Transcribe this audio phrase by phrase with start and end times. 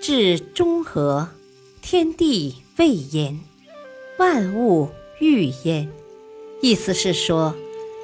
[0.00, 1.28] 至中和，
[1.82, 3.38] 天地未焉，
[4.18, 4.88] 万物
[5.20, 5.90] 欲焉。
[6.62, 7.54] 意思是说，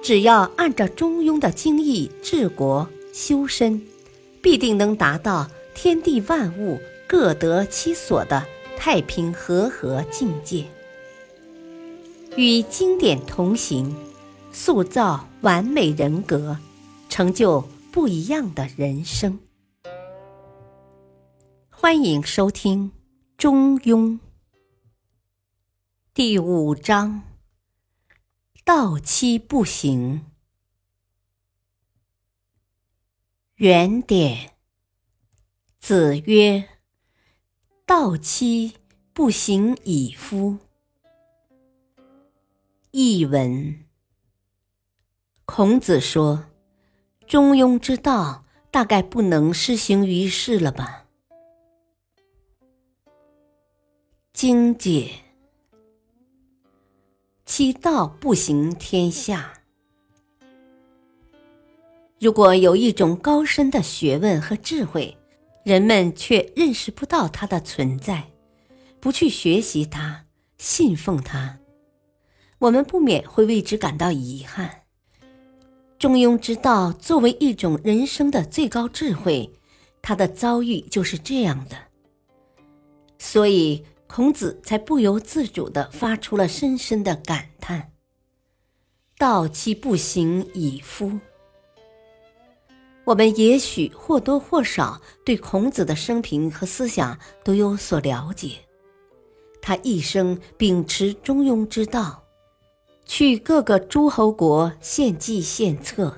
[0.00, 3.82] 只要按照中庸的经义治国修身，
[4.40, 8.46] 必定能达到天地万物各得其所的
[8.76, 10.64] 太平和合境界。
[12.36, 13.92] 与经典同行，
[14.52, 16.56] 塑造完美人格，
[17.08, 19.40] 成就不一样的人生。
[21.82, 22.90] 欢迎收听
[23.38, 24.08] 《中庸》
[26.12, 27.22] 第五章：
[28.66, 30.26] 道期不行。
[33.54, 34.50] 原点。
[35.78, 36.68] 子曰
[37.86, 38.74] ：“道期
[39.14, 40.58] 不行矣夫。”
[42.92, 43.86] 译文：
[45.46, 46.44] 孔子说
[47.26, 50.98] ：“中庸之道，大概不能施行于世了吧？”
[54.42, 55.10] 经解，
[57.44, 59.52] 其道不行天下。
[62.18, 65.14] 如果有一种高深的学问和智慧，
[65.62, 68.30] 人们却认识不到它的存在，
[68.98, 70.24] 不去学习它、
[70.56, 71.58] 信奉它，
[72.60, 74.84] 我们不免会为之感到遗憾。
[75.98, 79.52] 中庸之道作为一种人生的最高智慧，
[80.00, 81.76] 它的遭遇就是这样的，
[83.18, 83.84] 所以。
[84.12, 87.92] 孔子才不由自主地发出了深深的感叹
[89.16, 91.16] ：“道其不行矣夫。”
[93.06, 98.56] 我们也许或多或少对孔子的生平和思想都有所了解。
[99.62, 102.24] 他一生秉持中庸之道，
[103.04, 106.12] 去各个诸侯国献计献策，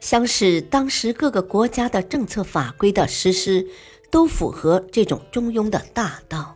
[0.00, 3.66] 想使当时各个国家的政策法规的实施
[4.10, 6.55] 都符合这种中庸的大道。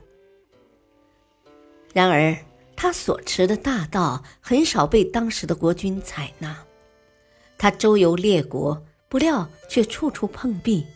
[1.93, 2.37] 然而，
[2.77, 6.57] 他所持的大道很少被当时的国君采纳。
[7.59, 10.87] 他周游列国，不料却处处碰壁，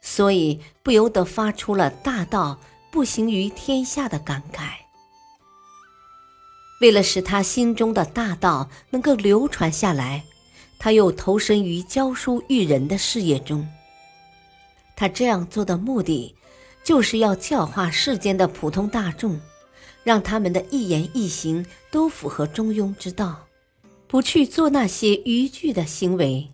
[0.00, 2.58] 所以不由得发出了“大道
[2.90, 4.70] 不行于天下”的感慨。
[6.80, 10.24] 为了使他心中的大道能够流传下来，
[10.78, 13.66] 他又投身于教书育人的事业中。
[14.96, 16.34] 他这样做的目的，
[16.82, 19.38] 就是要教化世间的普通大众。
[20.04, 23.46] 让他们的一言一行都符合中庸之道，
[24.06, 26.52] 不去做那些逾矩的行为，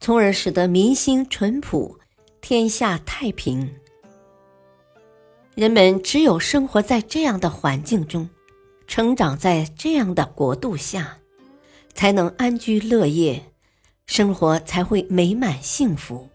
[0.00, 1.98] 从而使得民心淳朴，
[2.40, 3.74] 天下太平。
[5.54, 8.28] 人们只有生活在这样的环境中，
[8.86, 11.18] 成长在这样的国度下，
[11.92, 13.42] 才能安居乐业，
[14.06, 16.28] 生活才会美满幸福。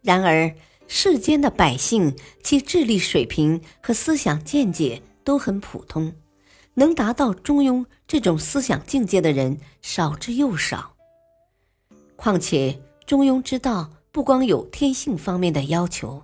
[0.00, 0.54] 然而，
[0.90, 6.14] 世间的百姓，其智力水平和思想见解都很普通，
[6.74, 10.96] 能达到中庸这种思想境界的人少之又少。
[12.16, 16.22] 况且，中庸之道不光有天性方面的要求，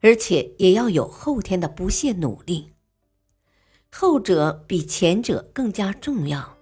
[0.00, 2.70] 而且也要有后天的不懈努力。
[3.90, 6.56] 后者比前者更加重要，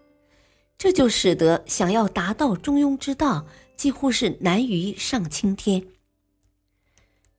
[0.79, 3.47] 这就使得想要达到中庸之道，
[3.77, 5.87] 几乎是难于上青天。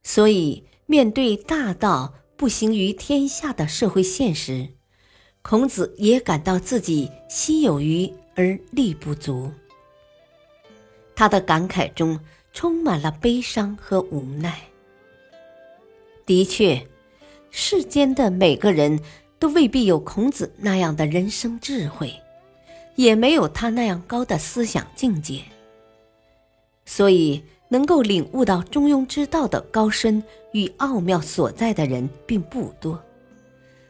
[0.04, 4.68] 所以，面对大道不行于天下的社会现实，
[5.42, 9.50] 孔子也感到自己心有余而力不足。
[11.16, 12.20] 他的感慨中
[12.52, 14.60] 充满了悲伤和无奈。
[16.26, 16.86] 的确，
[17.50, 19.00] 世间的每个人
[19.40, 22.14] 都未必有孔子那样的人生智慧，
[22.96, 25.42] 也没有他那样高的思想境界。
[26.86, 27.42] 所以。
[27.74, 33.04] 能够领悟到中庸之道的高深与奥妙所在的人并不多，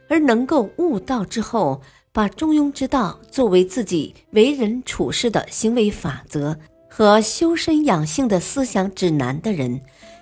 [0.08, 1.82] 而能够悟道之后，
[2.14, 6.58] 把中庸之道作为自己为人处事的行为法则
[6.90, 9.82] 和修身养性的思想指南的人，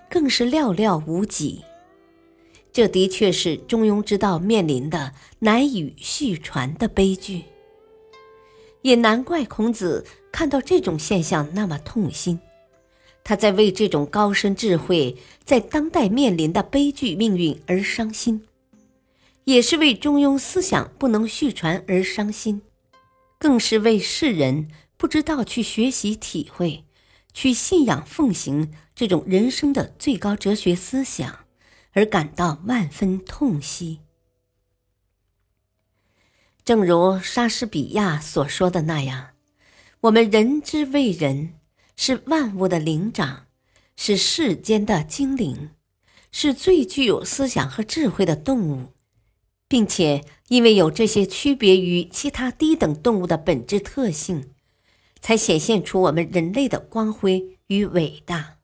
[0.10, 1.62] 更是寥寥无几。
[2.74, 7.44] 这的确是中庸之道面临的难以续传的悲剧，
[8.82, 12.40] 也难怪孔子看到这种现象那么痛心。
[13.24, 15.16] 他在为这种高深智慧
[15.46, 18.44] 在当代面临的悲剧命运而伤心，
[19.44, 22.62] 也是为中庸思想不能续传而伤心，
[23.38, 26.84] 更是为世人不知道去学习体会、
[27.34, 31.46] 去信仰奉行这种人生的最高哲学思想
[31.94, 34.00] 而感到万分痛惜。
[36.64, 39.30] 正如莎士比亚所说的那样
[40.02, 41.54] ：“我们人之为人。”
[41.96, 43.48] 是万物的灵长，
[43.96, 45.70] 是世间的精灵，
[46.32, 48.94] 是最具有思想和智慧的动物，
[49.68, 54.52] 并且因为有这些区别于其他低等动物的本质特性，
[55.20, 58.58] 才显现出我们人类的光辉与伟大。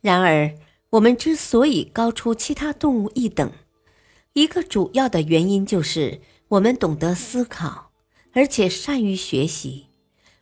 [0.00, 0.54] 然而，
[0.90, 3.52] 我们之所以高出其他动物一等，
[4.34, 7.90] 一个主要的原因就是我们懂得思考，
[8.32, 9.87] 而且善于学习。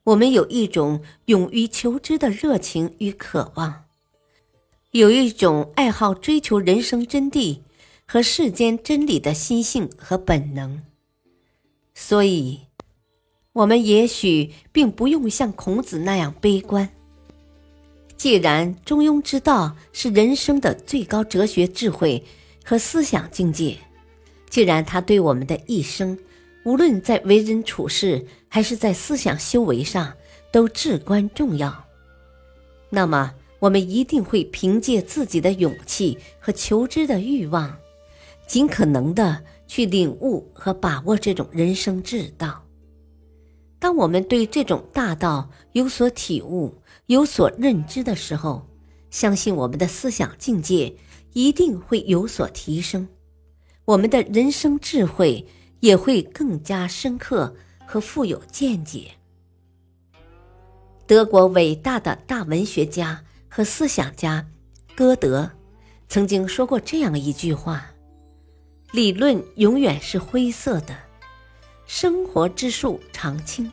[0.07, 3.87] 我们有一种勇于求知的热情与渴望，
[4.93, 7.59] 有一种爱好追求人生真谛
[8.07, 10.81] 和世间真理的心性和本能。
[11.93, 12.61] 所以，
[13.53, 16.89] 我们也许并不用像孔子那样悲观。
[18.17, 22.25] 既然中庸之道是人生的最高哲学智慧
[22.65, 23.77] 和思想境界，
[24.49, 26.17] 既然它对我们的一生，
[26.67, 30.13] 无论在为人处事还是在思想修为上
[30.51, 31.73] 都至关重要。
[32.91, 37.73] 那么，我们一定会凭借自己的勇气和求知的欲望，
[38.49, 42.61] 尽可能的去领悟和把握这种人生之道。
[43.79, 46.75] 当我们对这种大道有所体悟、
[47.07, 48.67] 有所认知的时候，
[49.13, 50.93] 相信我们的思想境界
[51.33, 53.07] 一定会有所提升，
[53.85, 55.47] 我们的人生智慧。
[55.81, 57.55] 也会更加深刻
[57.87, 59.11] 和富有见解。
[61.07, 64.45] 德国伟大的大文学家和思想家
[64.97, 65.51] 歌德
[66.09, 67.87] 曾经说过这样一句话
[68.93, 70.97] ：“理论永远是灰色的，
[71.87, 73.71] 生活之树常青。”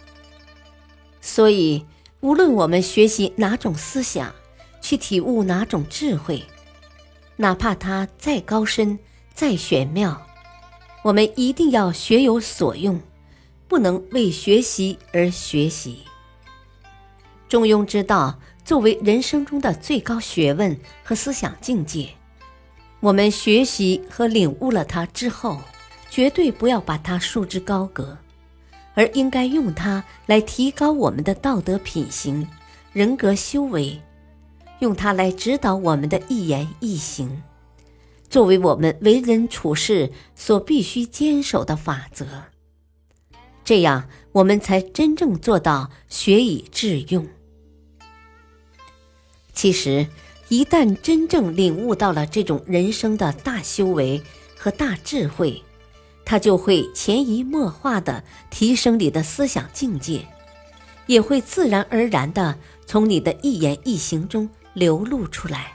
[1.21, 1.85] 所以，
[2.19, 4.33] 无论我们学习哪种思想，
[4.81, 6.43] 去体悟哪种智慧，
[7.37, 8.99] 哪怕它再高深、
[9.33, 10.21] 再玄妙。
[11.03, 12.99] 我们一定要学有所用，
[13.67, 15.99] 不能为学习而学习。
[17.49, 22.09] 中庸之道作为人生中的最高学问和思想境界，
[23.01, 25.59] 我们学习和领悟了它之后，
[26.09, 28.17] 绝对不要把它束之高阁，
[28.93, 32.47] 而应该用它来提高我们的道德品行、
[32.93, 34.01] 人格修为，
[34.79, 37.43] 用它来指导我们的一言一行。
[38.33, 42.25] 作为我们为人处事所必须坚守的法则，
[43.63, 47.27] 这样我们才真正做到学以致用。
[49.53, 50.07] 其实，
[50.47, 54.19] 一旦真正领悟到了这种人生的大修为
[54.57, 55.61] 和大智慧，
[56.25, 60.27] 它就会潜移默化的提升你的思想境界，
[61.05, 62.57] 也会自然而然的
[62.87, 65.73] 从你的一言一行中流露出来。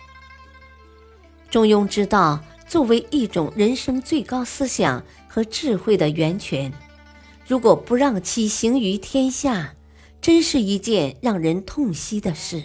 [1.50, 6.72] 中庸之道作为一种人生最高思想和智慧的源泉，
[7.46, 9.74] 如果不让其行于天下，
[10.20, 12.62] 真是一件让人痛惜的事。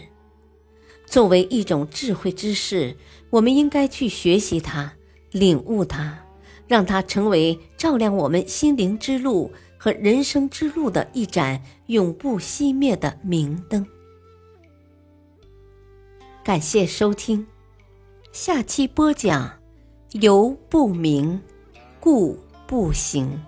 [1.05, 2.97] 作为一种智慧之士，
[3.29, 4.93] 我们应该去学习它、
[5.31, 6.25] 领悟它，
[6.67, 13.85] 让它成为照亮我们心灵之路和人生之路的一盏永不熄灭的明灯。
[16.43, 17.47] 感谢收听。
[18.33, 19.47] 下期播讲：
[20.13, 21.39] 由不明，
[21.99, 22.35] 故
[22.65, 23.39] 不行。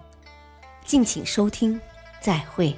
[0.85, 1.81] 敬请收听，
[2.21, 2.71] 再会。